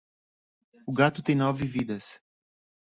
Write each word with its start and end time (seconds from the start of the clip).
O 0.87 0.91
gato 0.91 1.21
tem 1.21 1.35
nove 1.35 1.63
vidas. 1.63 2.19